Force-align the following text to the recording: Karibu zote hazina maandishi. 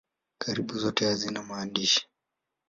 Karibu 0.37 0.73
zote 0.79 1.01
hazina 1.05 1.43
maandishi. 1.47 2.07